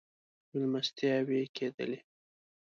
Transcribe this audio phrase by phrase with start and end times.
[0.49, 1.99] مېلمستیاوې کېدلې.